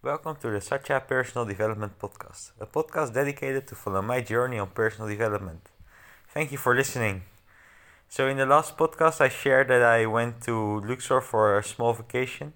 [0.00, 4.68] Welcome to the Satya Personal Development Podcast, a podcast dedicated to follow my journey on
[4.68, 5.70] personal development.
[6.32, 7.22] Thank you for listening.
[8.08, 11.94] So, in the last podcast, I shared that I went to Luxor for a small
[11.94, 12.52] vacation.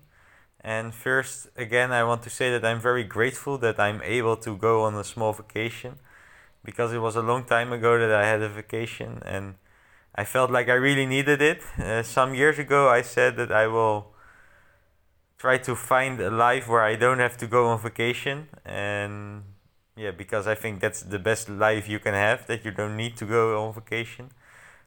[0.61, 4.57] And first, again, I want to say that I'm very grateful that I'm able to
[4.57, 5.99] go on a small vacation
[6.63, 9.57] because it was a long time ago that I had a vacation and
[10.15, 11.61] I felt like I really needed it.
[11.77, 14.12] Uh, some years ago, I said that I will
[15.43, 18.39] try to find a life where I don't have to go on vacation.
[18.65, 19.43] And
[19.97, 23.15] yeah because I think that's the best life you can have that you don't need
[23.17, 24.27] to go on vacation.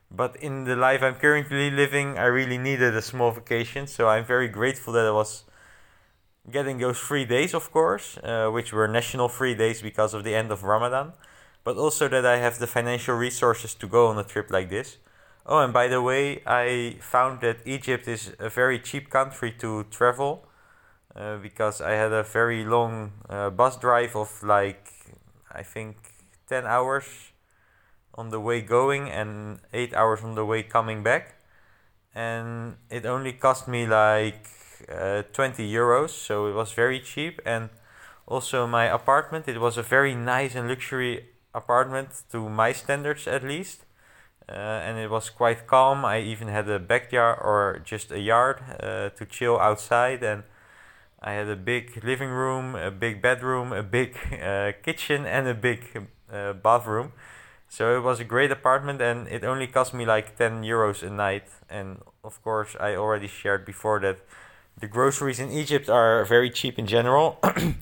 [0.10, 3.86] But in the life I'm currently living I really needed a small vacation.
[3.86, 5.44] So I'm very grateful that I was
[6.50, 10.34] getting those free days of course uh, which were national free days because of the
[10.42, 11.08] end of Ramadan.
[11.66, 14.90] But also that I have the financial resources to go on a trip like this
[15.48, 19.84] Oh, and by the way, I found that Egypt is a very cheap country to
[19.92, 20.48] travel
[21.16, 24.88] uh, because I had a very long uh, bus drive of like,
[25.52, 25.98] I think,
[26.50, 27.06] 10 hours
[28.16, 31.36] on the way going and 8 hours on the way coming back.
[32.16, 34.48] And it only cost me like
[34.90, 37.42] uh, 20 euros, so it was very cheap.
[37.46, 37.70] And
[38.28, 43.44] also, my apartment, it was a very nice and luxury apartment to my standards at
[43.44, 43.85] least
[44.48, 46.06] uh, and it was quite calm.
[46.06, 50.44] I even had a backyard or just a yard uh, to chill outside, and
[51.22, 55.56] I had a big living room, a big bedroom, a big uh, kitchen, and a
[55.56, 57.12] big uh, bathroom.
[57.68, 61.10] So it was a great apartment, and it only cost me like 10 euros a
[61.10, 61.48] night.
[61.70, 64.20] And of course, I already shared before that
[64.80, 67.40] the groceries in Egypt are very cheap in general.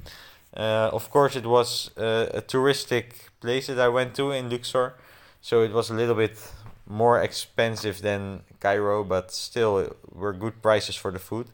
[0.56, 4.94] Uh, of course, it was uh, a touristic place that I went to in Luxor
[5.44, 6.38] so it was a little bit
[6.88, 11.48] more expensive than Cairo, but still were good prices for the food.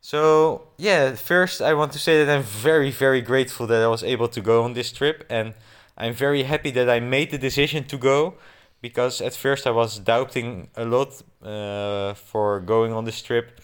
[0.00, 4.02] So yeah, first I want to say that I'm very very grateful that I was
[4.02, 5.54] able to go on this trip, and
[5.96, 8.34] I'm very happy that I made the decision to go,
[8.80, 11.10] because at first I was doubting a lot
[11.42, 13.60] uh, for going on this trip,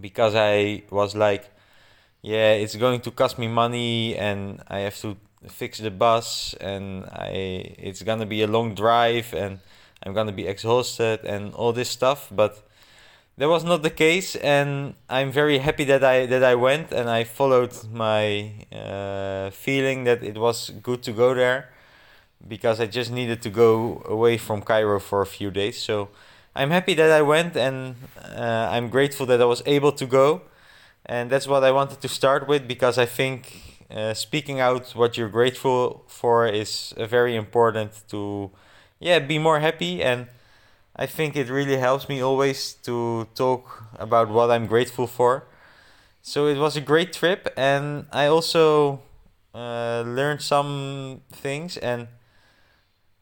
[0.00, 1.44] because I was like,
[2.22, 5.16] yeah, it's going to cost me money, and I have to
[5.48, 9.60] fix the bus and I it's gonna be a long drive and
[10.02, 12.66] I'm gonna be exhausted and all this stuff but
[13.38, 17.10] that was not the case and I'm very happy that I that I went and
[17.10, 21.70] I followed my uh, feeling that it was good to go there
[22.46, 25.78] because I just needed to go away from Cairo for a few days.
[25.78, 26.08] So
[26.54, 30.42] I'm happy that I went and uh, I'm grateful that I was able to go
[31.04, 35.16] and that's what I wanted to start with because I think uh, speaking out what
[35.16, 38.50] you're grateful for is very important to
[38.98, 40.02] yeah be more happy.
[40.02, 40.26] And
[40.96, 45.44] i think it really helps me always to talk about what i'm grateful for.
[46.22, 47.48] So it was a great trip.
[47.56, 49.00] And i also
[49.54, 51.76] uh, learned some things.
[51.76, 52.08] And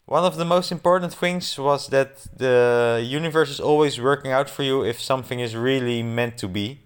[0.07, 4.63] one of the most important things was that the universe is always working out for
[4.63, 6.84] you if something is really meant to be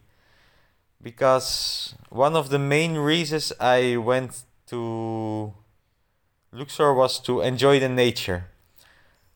[1.03, 5.53] because one of the main reasons I went to
[6.53, 8.47] Luxor was to enjoy the nature.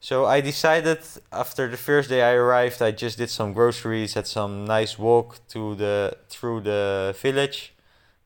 [0.00, 0.98] So I decided
[1.32, 5.38] after the first day I arrived, I just did some groceries, had some nice walk
[5.50, 7.72] to the through the village.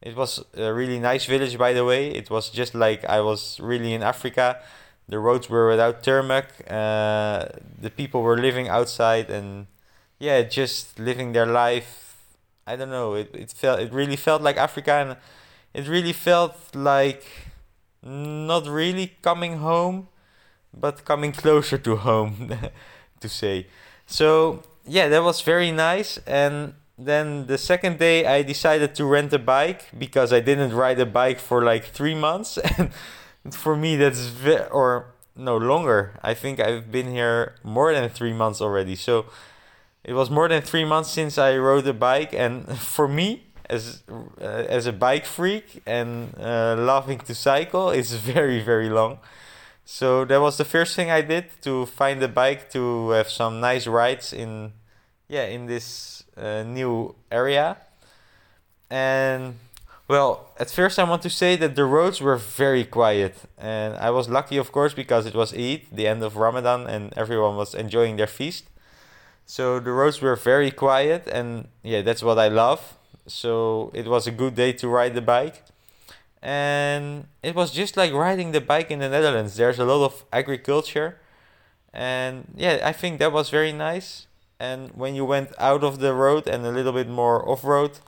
[0.01, 2.11] It was a really nice village, by the way.
[2.11, 4.61] It was just like I was really in Africa.
[5.09, 6.49] The roads were without tarmac.
[6.69, 7.47] Uh,
[7.79, 9.67] the people were living outside and
[10.19, 12.06] yeah, just living their life
[12.67, 13.15] I don't know.
[13.15, 15.17] It it felt it really felt like Africa, and
[15.75, 17.25] it really felt like
[18.03, 20.09] not really coming home,
[20.75, 22.55] but coming closer to home,
[23.21, 23.67] to say.
[24.07, 26.19] So yeah, that was very nice.
[26.27, 30.99] And then the second day, I decided to rent a bike because I didn't ride
[31.01, 32.91] a bike for like three months, and
[33.55, 36.19] for me that's ve- or no longer.
[36.23, 38.97] I think I've been here more than three months already.
[38.97, 39.27] So
[40.07, 44.05] it was more than three months since I rode a bike, and for me, as
[44.09, 49.19] uh, as a bike freak and uh, loving to cycle, it's very very long.
[49.85, 53.61] So that was the first thing I did to find a bike to have some
[53.61, 54.73] nice rides in,
[55.29, 57.77] yeah, in this uh, new area.
[58.91, 59.55] And
[60.09, 64.11] well, at first I want to say that the roads were very quiet, and I
[64.11, 67.75] was lucky, of course, because it was Eid, the end of Ramadan, and everyone was
[67.75, 68.65] enjoying their feast.
[69.47, 72.99] So the roads were very quiet, and yeah, that's what I love.
[73.29, 75.63] So it was a good day to ride the bike.
[76.43, 79.57] And it was just like riding the bike in the Netherlands.
[79.57, 81.19] There's a lot of agriculture.
[81.93, 84.27] And yeah, I think that was very nice.
[84.59, 87.99] And when you went out of the road and a little bit more off road,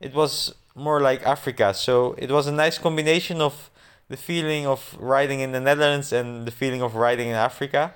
[0.00, 1.72] it was more like Africa.
[1.72, 3.70] So it was a nice combination of
[4.08, 7.94] the feeling of riding in the Netherlands and the feeling of riding in Africa.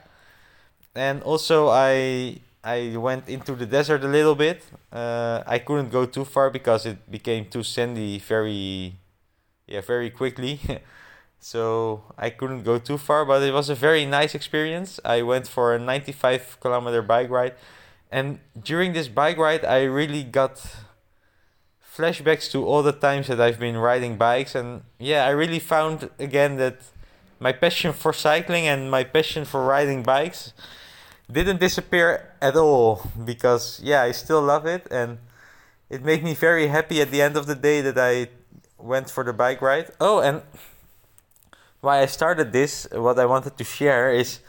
[0.95, 4.65] And also I I went into the desert a little bit.
[4.91, 8.97] Uh, I couldn't go too far because it became too sandy very
[9.67, 10.59] yeah very quickly.
[11.39, 14.99] so I couldn't go too far, but it was a very nice experience.
[15.05, 17.55] I went for a 95 kilometer bike ride,
[18.11, 20.65] and during this bike ride, I really got
[21.95, 26.09] flashbacks to all the times that I've been riding bikes, and yeah, I really found
[26.19, 26.81] again that
[27.39, 30.55] my passion for cycling and my passion for riding bikes
[31.31, 35.19] didn't disappear at all because yeah, I still love it and
[35.91, 38.29] it made me very happy at the end of the day that I
[38.79, 39.91] went for the bike ride.
[40.01, 40.43] Oh, and
[41.81, 44.41] why I started this, what I wanted to share is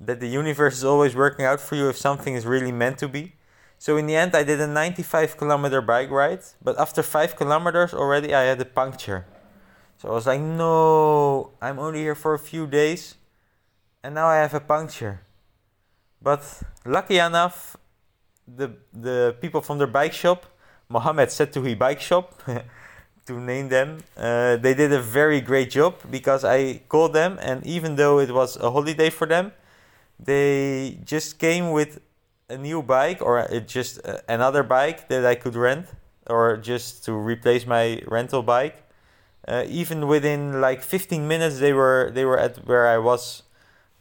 [0.00, 3.08] that the universe is always working out for you if something is really meant to
[3.08, 3.34] be.
[3.78, 7.94] So in the end, I did a 95 kilometer bike ride, but after five kilometers
[7.94, 9.26] already, I had a puncture.
[9.98, 13.16] So I was like, no, I'm only here for a few days,
[14.02, 15.20] and now I have a puncture.
[16.20, 16.42] But
[16.84, 17.76] lucky enough,
[18.46, 20.46] the the people from their bike shop,
[20.88, 22.42] Mohammed Setuhi Bike Shop,
[23.26, 27.64] to name them, uh, they did a very great job because I called them, and
[27.66, 29.52] even though it was a holiday for them,
[30.18, 32.00] they just came with
[32.48, 35.86] a new bike or it just uh, another bike that I could rent
[36.26, 38.82] or just to replace my rental bike.
[39.46, 43.42] Uh, even within like 15 minutes, they were they were at where I was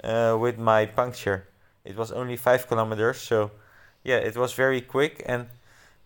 [0.04, 1.48] uh, with my puncture.
[1.88, 3.52] It was only five kilometers, so
[4.04, 5.48] yeah, it was very quick and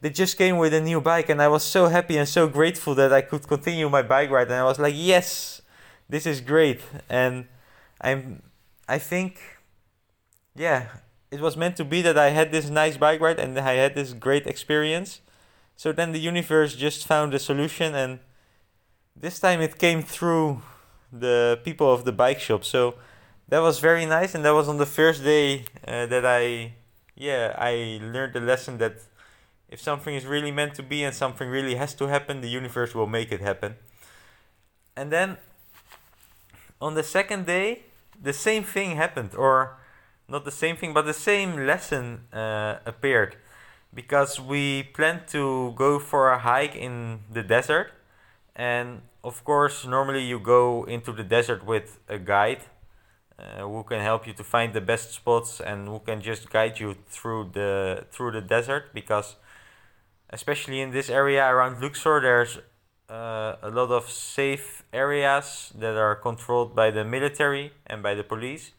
[0.02, 2.96] they just came with a new bike and I was so happy and so grateful
[2.96, 5.62] that I could continue my bike ride and I was like, yes,
[6.10, 7.48] this is great and
[8.00, 8.42] I'm
[8.88, 9.40] I think
[10.56, 10.88] yeah,
[11.32, 13.96] it was meant to be that I had this nice bike ride and I had
[13.96, 15.22] this great experience.
[15.76, 18.20] So then the universe just found a solution, and
[19.16, 20.62] this time it came through
[21.12, 22.64] the people of the bike shop.
[22.64, 22.96] So
[23.52, 26.72] that was very nice, and that was on the first day uh, that I,
[27.18, 28.96] yeah, I learned the lesson that
[29.68, 32.96] if something is really meant to be and something really has to happen, the universe
[32.96, 33.76] will make it happen.
[34.96, 35.38] And then
[36.80, 37.84] on the second day,
[38.22, 39.78] the same thing happened, or
[40.30, 43.36] not the same thing, but the same lesson uh, appeared
[43.94, 47.92] because we planned to go for a hike in the desert.
[48.56, 52.62] And of course, normally you go into the desert with a guide
[53.42, 56.80] uh, who can help you to find the best spots and who can just guide
[56.80, 59.36] you through the through the desert because
[60.30, 62.60] especially in this area around Luxor there's
[63.10, 68.24] uh, a lot of safe areas that are controlled by the military and by the
[68.24, 68.72] police.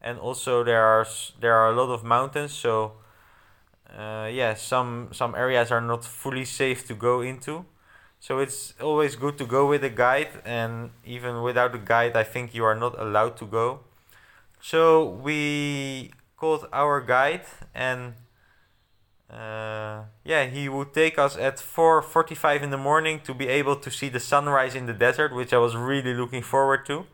[0.00, 1.06] And also there are
[1.40, 2.92] there are a lot of mountains so
[3.88, 7.64] uh, yeah some some areas are not fully safe to go into.
[8.20, 12.22] So it's always good to go with a guide and even without a guide i
[12.22, 13.80] think you are not allowed to go
[14.60, 18.14] so we called our guide and
[19.30, 23.90] uh, yeah he would take us at 4.45 in the morning to be able to
[23.90, 27.06] see the sunrise in the desert which i was really looking forward to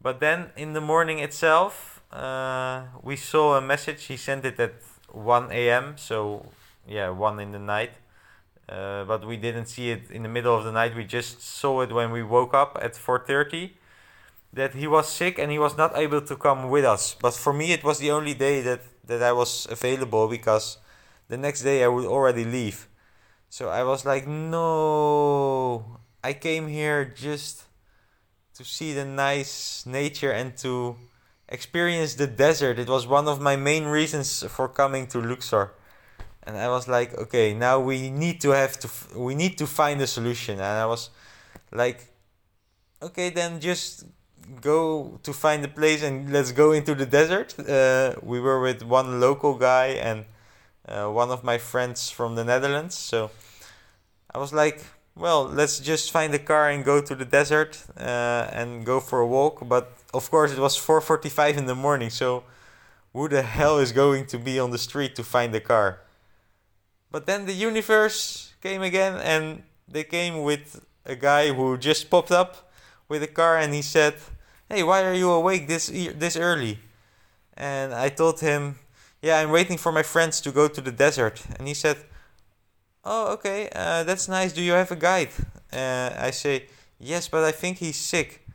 [0.00, 4.04] but then in the morning itself, uh, we saw a message.
[4.04, 4.74] He sent it at
[5.10, 5.96] 1 a.m.
[5.96, 6.46] So
[6.86, 7.92] yeah, 1 in the night.
[8.68, 10.94] Uh, but we didn't see it in the middle of the night.
[10.94, 13.72] We just saw it when we woke up at 4:30.
[14.52, 17.14] That he was sick and he was not able to come with us.
[17.20, 20.78] But for me, it was the only day that that I was available because
[21.28, 22.88] the next day I would already leave.
[23.48, 27.64] So I was like, no, I came here just
[28.54, 30.96] to see the nice nature and to
[31.48, 32.78] experience the desert.
[32.78, 35.72] It was one of my main reasons for coming to Luxor.
[36.42, 39.66] And I was like, okay, now we need to have to f- we need to
[39.66, 40.54] find a solution.
[40.54, 41.10] And I was
[41.72, 42.06] like,
[43.02, 44.04] okay, then just
[44.60, 47.58] go to find a place and let's go into the desert.
[47.58, 50.24] Uh, we were with one local guy and
[50.88, 52.94] uh, one of my friends from the Netherlands.
[52.94, 53.30] So
[54.34, 58.48] I was like, well, let's just find a car and go to the desert uh,
[58.52, 59.68] and go for a walk.
[59.68, 62.44] But of course, it was 4:45 in the morning, so
[63.12, 66.00] who the hell is going to be on the street to find a car?
[67.10, 72.30] But then the universe came again, and they came with a guy who just popped
[72.30, 72.70] up
[73.08, 74.14] with a car, and he said,
[74.68, 75.86] "Hey, why are you awake this
[76.18, 76.78] this early?"
[77.56, 78.78] And I told him,
[79.22, 81.98] "Yeah, I'm waiting for my friends to go to the desert." And he said
[83.08, 84.52] oh, okay, uh, that's nice.
[84.52, 85.30] Do you have a guide?
[85.72, 86.66] Uh, I say,
[86.98, 88.46] yes, but I think he's sick.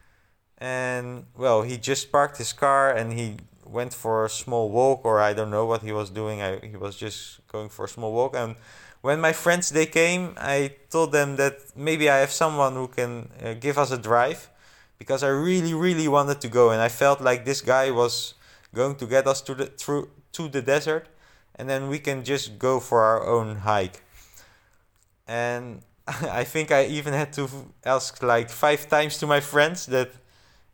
[0.58, 5.20] And well, he just parked his car and he went for a small walk, or
[5.20, 6.41] I don't know what he was doing.
[6.41, 8.36] I, he was just going for a small walk.
[8.36, 8.55] And
[9.01, 13.29] when my friends they came, I told them that maybe I have someone who can
[13.43, 14.50] uh, give us a drive
[15.03, 18.36] because I really really wanted to go and I felt like this guy was
[18.79, 20.05] going to get us to the through
[20.38, 21.05] to the desert
[21.55, 24.01] and then we can just go for our own hike.
[25.27, 25.81] And
[26.41, 27.43] I think I even had to
[27.86, 30.10] ask like five times to my friends that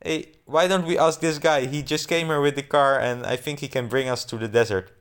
[0.04, 1.66] hey, why don't we ask this guy?
[1.66, 4.38] He just came here with the car and I think he can bring us to
[4.38, 4.92] the desert.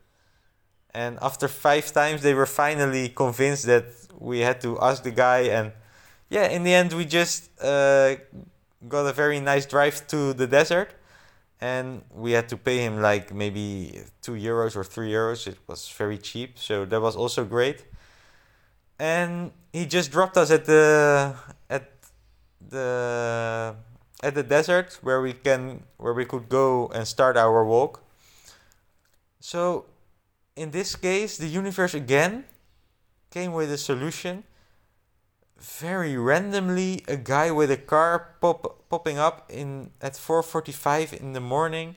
[0.95, 3.85] And after five times, they were finally convinced that
[4.19, 5.41] we had to ask the guy.
[5.59, 5.73] And
[6.29, 8.17] yeah, in the end, we just uh,
[8.87, 10.95] got a very nice drive to the desert.
[11.61, 15.49] And we had to pay him like maybe two euros or three euros.
[15.49, 16.59] It was very cheap.
[16.59, 17.85] So that was also great.
[18.99, 21.35] And he just dropped us at the
[21.69, 21.91] at
[22.61, 23.75] the
[24.23, 28.03] at the desert where we can where we could go and start our walk.
[29.41, 29.87] So
[30.57, 32.45] in this case, the universe again
[33.31, 34.45] came with a solution.
[35.61, 41.41] Very randomly, a guy with a car pop, popping up in at 4:45 in the
[41.41, 41.97] morning,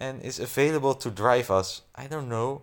[0.00, 1.82] and is available to drive us.
[1.94, 2.62] I don't know.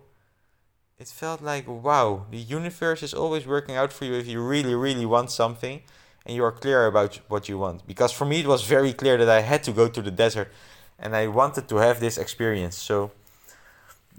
[0.98, 4.74] It felt like wow, the universe is always working out for you if you really,
[4.74, 5.82] really want something,
[6.26, 7.86] and you are clear about what you want.
[7.86, 10.52] Because for me, it was very clear that I had to go to the desert,
[10.98, 12.76] and I wanted to have this experience.
[12.76, 13.10] So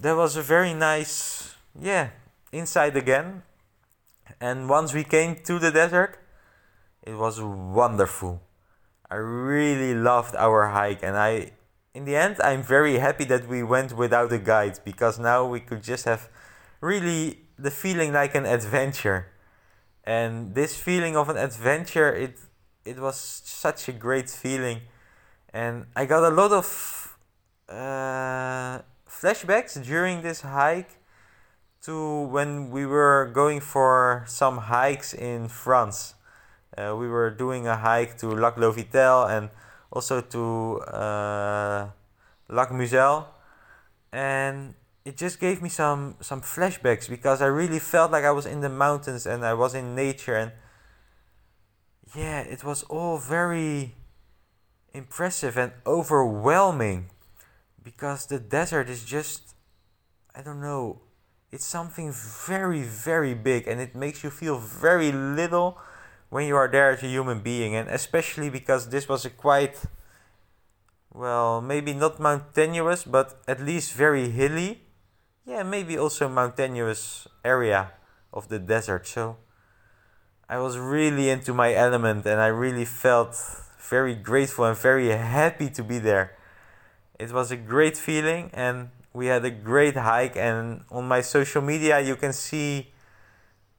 [0.01, 2.10] that was a very nice, yeah,
[2.51, 3.44] inside again.
[4.39, 6.17] And once we came to the desert,
[7.03, 8.41] it was wonderful.
[9.10, 11.51] I really loved our hike, and I,
[11.94, 15.60] in the end, I'm very happy that we went without a guide because now we
[15.60, 16.29] could just have
[16.82, 19.27] really the feeling like an adventure.
[20.03, 22.39] And this feeling of an adventure, it
[22.84, 24.82] it was such a great feeling,
[25.53, 27.17] and I got a lot of.
[27.67, 28.82] Uh,
[29.15, 31.00] flashbacks during this hike
[31.85, 36.15] to when we were going for some hikes in France.
[36.75, 39.49] Uh, we were doing a hike to Lac Lovitel and
[39.91, 41.87] also to uh,
[42.49, 43.27] Lac Muzelle,
[44.11, 44.73] and
[45.05, 48.61] it just gave me some some flashbacks because I really felt like I was in
[48.61, 50.51] the mountains and I was in nature and
[52.15, 53.93] yeah, it was all very
[54.93, 57.11] impressive and overwhelming
[57.83, 59.53] because the desert is just
[60.33, 61.04] I don't know
[61.55, 65.77] it's something very very big and it makes you feel very little
[66.27, 69.77] when you are there as a human being and especially because this was a quite
[71.13, 74.81] well maybe not mountainous but at least very hilly.
[75.45, 77.91] Yeah maybe also mountainous area
[78.33, 79.07] of the desert.
[79.07, 79.38] So
[80.50, 83.33] I was really into my element and I really felt
[83.79, 86.35] very grateful and very happy to be there.
[87.17, 91.62] It was a great feeling and we had a great hike and on my social
[91.62, 92.91] media you can see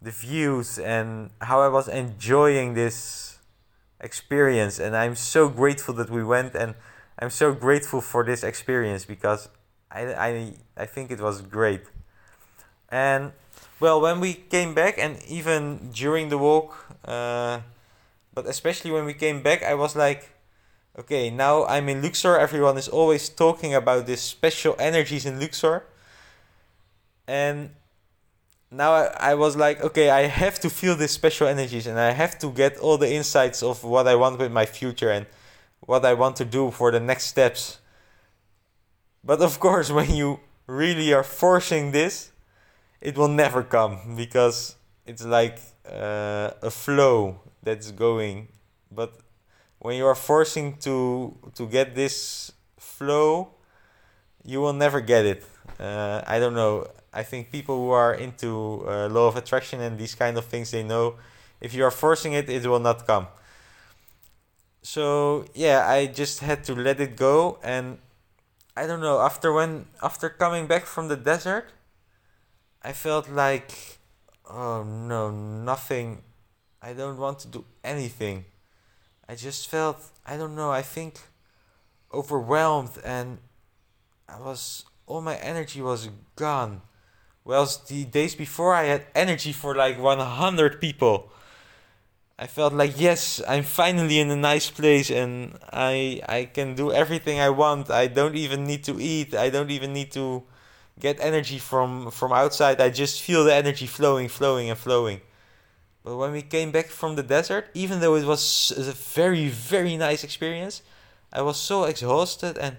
[0.01, 3.39] the views and how I was enjoying this
[4.01, 6.75] experience and I'm so grateful that we went and
[7.19, 9.49] I'm so grateful for this experience because
[9.91, 11.83] I, I, I think it was great.
[12.91, 13.33] And
[13.81, 17.61] well, when we came back and even during the walk, uh,
[18.35, 20.36] but especially when we came back, I was like,
[20.99, 22.39] okay, now I'm in Luxor.
[22.39, 25.85] Everyone is always talking about this special energies in Luxor.
[27.27, 27.71] And
[28.71, 32.13] now I, I was like, okay, I have to feel this special energies and I
[32.13, 35.27] have to get all the insights of what I want with my future and
[35.81, 37.79] what I want to do for the next steps.
[39.23, 42.33] But of course, when you really are forcing this,
[43.01, 48.49] it will never come because it's like uh, a flow that's going.
[48.91, 49.21] But
[49.79, 53.51] when you are forcing to to get this flow,
[54.45, 55.45] you will never get it.
[55.79, 56.87] Uh, I don't know.
[57.13, 60.71] I think people who are into uh, law of attraction and these kind of things,
[60.71, 61.17] they know
[61.61, 63.29] if you are forcing it, it will not come.
[64.83, 67.99] So yeah, I just had to let it go, and
[68.77, 69.21] I don't know.
[69.21, 71.73] After when after coming back from the desert,
[72.83, 73.99] I felt like,
[74.49, 76.23] oh no, nothing.
[76.81, 78.45] I don't want to do anything.
[79.29, 81.21] I just felt I don't know, I think
[82.13, 83.39] overwhelmed and
[84.29, 86.83] I was all my energy was gone.
[87.45, 91.31] Whereas the days before I had energy for like 100 people.
[92.39, 96.93] I felt like yes, I'm finally in a nice place and I I can do
[96.93, 97.91] everything I want.
[97.91, 99.35] I don't even need to eat.
[99.35, 100.43] I don't even need to
[100.99, 102.81] get energy from from outside.
[102.81, 105.21] I just feel the energy flowing, flowing and flowing.
[106.07, 109.97] But when we came back from the desert, even though it was a very, very
[109.97, 110.83] nice experience,
[111.33, 112.77] I was so exhausted and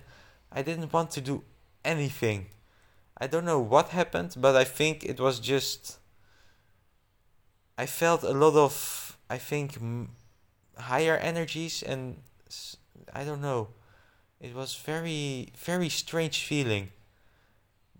[0.49, 1.43] I didn't want to do
[1.83, 2.45] anything.
[3.17, 5.97] I don't know what happened, but I think it was just
[7.77, 9.77] I felt a lot of I think
[10.77, 12.21] higher energies and
[13.13, 13.67] I don't know.
[14.39, 16.91] It was very very strange feeling.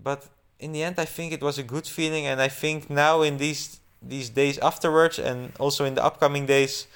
[0.02, 3.24] But in the end I think it was a good feeling and I think now
[3.24, 6.88] in these these days afterwards and also in the upcoming days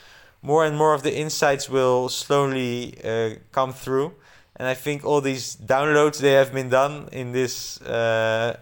[0.41, 4.13] more and more of the insights will slowly uh, come through.
[4.55, 8.57] And I think all these downloads they have been done in this uh,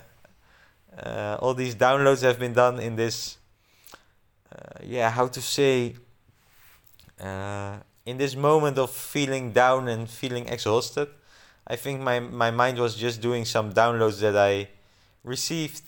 [1.01, 3.37] uh, all these downloads have been done in this
[4.53, 5.95] uh, yeah how to say
[7.19, 11.07] uh, in this moment of feeling down and feeling exhausted
[11.67, 14.69] I think my my mind was just doing some downloads that I
[15.23, 15.81] received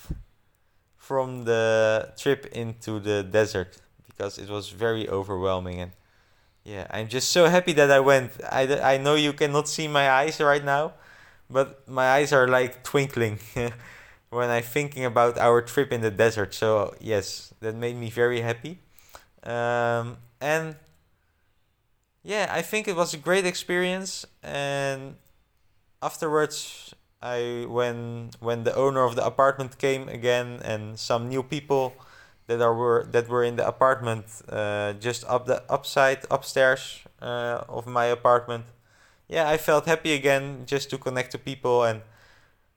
[1.02, 5.92] from the trip into the desert because it was very overwhelming and
[6.64, 8.32] yeah i'm just so happy that i went.
[8.52, 10.94] I, I know you cannot see my eyes right now
[11.50, 13.40] but my eyes are like twinkling
[14.30, 16.54] when i'm thinking about our trip in the desert.
[16.54, 18.78] So yes that made me very happy.
[19.44, 20.76] Um, and
[22.24, 25.16] yeah i think it was a great experience and
[26.00, 31.94] afterwards I when when the owner of the apartment came again and some new people
[32.48, 37.64] that are were that were in the apartment uh, just up the upside upstairs uh,
[37.70, 38.66] of my apartment.
[39.28, 42.02] Yeah, I felt happy again just to connect to people and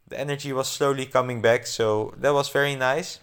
[0.09, 1.67] the energy was slowly coming back.
[1.67, 3.21] So that was very nice.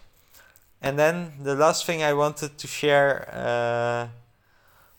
[0.82, 4.08] And then the last thing I wanted to share, uh,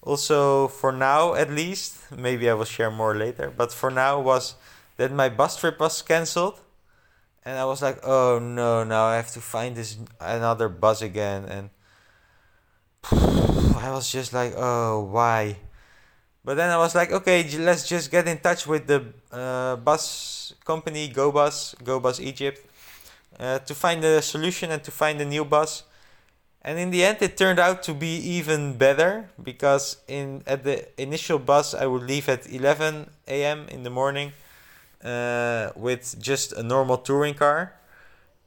[0.01, 4.56] also for now at least, maybe I will share more later, but for now was
[4.97, 6.59] that my bus trip was cancelled
[7.45, 11.45] and I was like, oh no, now I have to find this another bus again,
[11.45, 11.69] and
[13.75, 15.57] I was just like, oh why?
[16.45, 20.53] But then I was like, okay, let's just get in touch with the uh, bus
[20.65, 22.65] company, GoBus, GoBus Egypt,
[23.39, 25.83] uh, to find a solution and to find a new bus.
[26.62, 30.88] And in the end, it turned out to be even better because in at the
[31.01, 33.68] initial bus, I would leave at 11 a.m.
[33.68, 34.31] in the morning
[35.03, 37.74] uh, with just a normal touring car.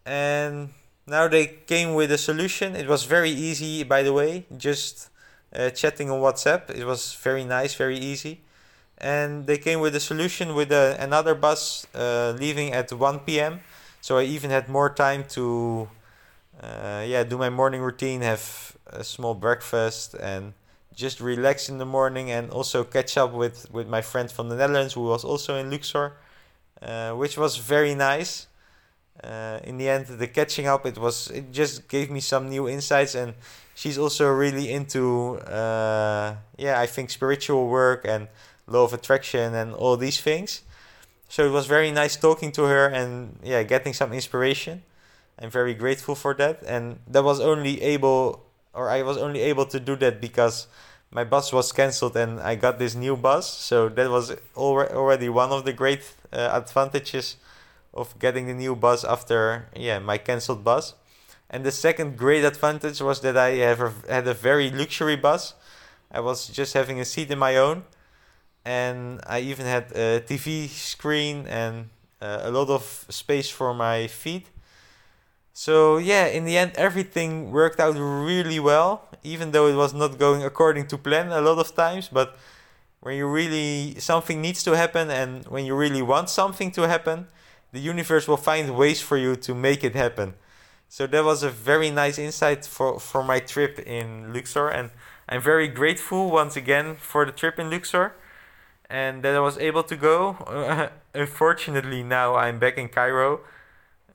[0.05, 0.71] And
[1.07, 2.75] now they came with a solution.
[2.75, 5.11] It was very easy, by the way, just
[5.55, 6.71] uh, chatting on WhatsApp.
[6.71, 8.40] It was very nice, very easy.
[8.99, 13.61] And they came with a solution with a, another bus uh, leaving at 1 p.m.
[14.01, 15.88] So I even had more time to
[16.62, 20.55] uh, yeah, do my morning routine, have a small breakfast, and
[20.95, 24.57] just relax in the morning and also catch up with, with my friend from the
[24.57, 26.14] Netherlands who was also in Luxor.
[26.83, 28.49] Uh, which was very nice.
[29.25, 32.69] Uh, in the end, the catching up it was it just gave me some new
[32.69, 33.33] insights, and
[33.75, 38.29] she's also really into uh, yeah I think spiritual work and
[38.67, 40.62] law of attraction and all these things.
[41.29, 44.83] So it was very nice talking to her and yeah getting some inspiration.
[45.39, 49.65] I'm very grateful for that, and that was only able or I was only able
[49.67, 50.69] to do that because
[51.11, 53.49] my bus was cancelled and I got this new bus.
[53.49, 57.37] So that was already one of the great uh, advantages
[57.95, 60.95] of getting the new bus after yeah my cancelled bus.
[61.49, 65.55] And the second great advantage was that I have a, had a very luxury bus.
[66.11, 67.85] I was just having a seat in my own,
[68.65, 74.07] and I even had a TV screen and uh, a lot of space for my
[74.09, 74.49] feet.
[75.53, 80.19] So yeah, in the end, everything worked out really well, even though it was not
[80.19, 82.09] going according to plan a lot of times.
[82.09, 82.37] But
[83.01, 87.29] when you really something needs to happen, and when you really want something to happen,
[87.73, 90.35] the universe will find ways for you to make it happen.
[90.89, 94.91] So that was a very nice insight for for my trip in Luxor, and
[95.29, 98.15] I'm very grateful once again for the trip in Luxor,
[98.89, 100.91] and that I was able to go.
[101.15, 103.41] unfortunately, now I'm back in Cairo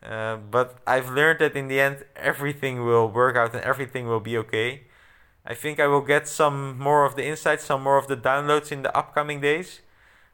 [0.03, 4.19] uh, but I've learned that in the end, everything will work out and everything will
[4.19, 4.83] be okay.
[5.45, 8.71] I think I will get some more of the insights, some more of the downloads
[8.71, 9.81] in the upcoming days.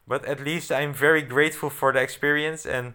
[0.08, 2.66] But at least I'm very grateful for the experience.
[2.66, 2.94] And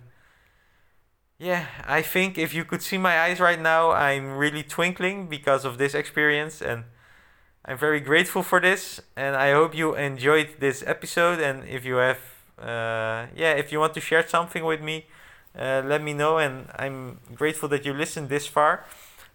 [1.38, 5.64] yeah, I think if you could see my eyes right now, I'm really twinkling because
[5.64, 6.60] of this experience.
[6.60, 6.84] And
[7.64, 9.00] I'm very grateful for this.
[9.16, 11.40] And I hope you enjoyed this episode.
[11.40, 12.18] And if you have,
[12.58, 15.06] uh, yeah, if you want to share something with me,
[15.58, 16.38] uh, let me know.
[16.38, 18.84] And I'm grateful that you listened this far.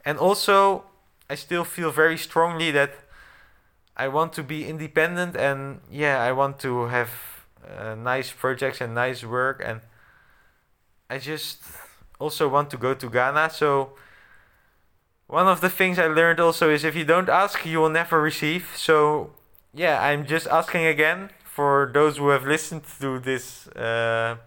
[0.06, 0.86] And also,
[1.30, 2.92] I still feel very strongly that
[3.96, 7.10] I want to be independent and yeah, I want to have
[7.68, 9.62] uh, nice projects and nice work.
[9.66, 9.82] And
[11.10, 11.63] I just
[12.20, 13.50] also want to go to Ghana.
[13.50, 13.92] So,
[15.28, 18.22] one of the things I learned also is if you don't ask, you will never
[18.22, 18.70] receive.
[18.76, 19.32] So,
[19.74, 24.38] yeah, I'm just asking again for those who have listened to this uh,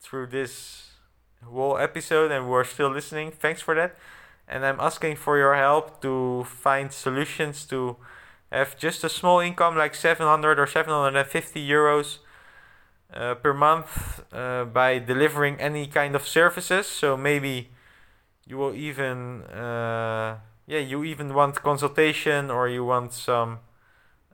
[0.00, 0.90] through this
[1.44, 3.30] whole episode and who are still listening.
[3.30, 3.96] Thanks for that.
[4.52, 7.96] And I'm asking for your help to find solutions to
[8.52, 12.18] have just a small income like 700 or 750 euros
[13.14, 16.86] uh, per month uh, by delivering any kind of services.
[16.86, 17.70] So maybe
[18.46, 20.36] you will even uh,
[20.66, 23.60] yeah you even want consultation or you want some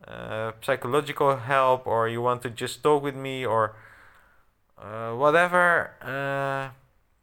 [0.06, 3.76] uh, psychological help or you want to just talk with me or
[4.82, 5.92] uh, whatever.
[6.02, 6.74] Uh,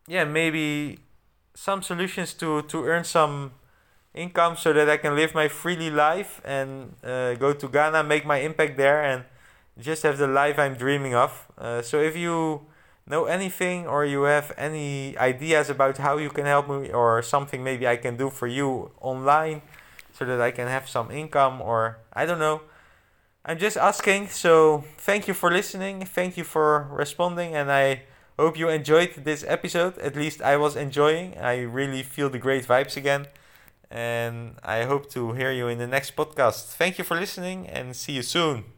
[0.07, 0.99] yeah, maybe
[1.55, 3.53] some solutions to to earn some
[4.13, 8.25] income so that I can live my freely life and uh, go to Ghana, make
[8.25, 9.23] my impact there, and
[9.79, 11.47] just have the life I'm dreaming of.
[11.57, 12.61] Uh, so if you
[13.07, 17.63] know anything or you have any ideas about how you can help me or something
[17.63, 19.61] maybe I can do for you online
[20.13, 22.61] so that I can have some income or I don't know.
[23.45, 24.29] I'm just asking.
[24.29, 26.05] So thank you for listening.
[26.05, 28.03] Thank you for responding and I
[28.37, 29.97] hope you enjoyed this episode.
[29.99, 31.37] At least I was enjoying.
[31.37, 33.27] I really feel the great vibes again.
[33.89, 36.75] And I hope to hear you in the next podcast.
[36.75, 38.74] Thank you for listening and see you soon.